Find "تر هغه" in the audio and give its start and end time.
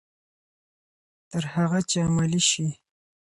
1.31-1.79